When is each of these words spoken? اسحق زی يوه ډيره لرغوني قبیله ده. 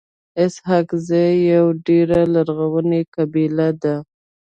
اسحق 0.43 0.87
زی 1.07 1.27
يوه 1.51 1.75
ډيره 1.87 2.21
لرغوني 2.33 3.01
قبیله 3.15 3.67
ده. 3.81 3.95